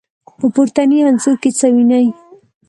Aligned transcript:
په 0.39 0.45
پورتني 0.55 0.97
انځور 1.07 1.35
کې 1.41 1.49
څه 1.59 1.67
وينئ؟ 1.75 2.07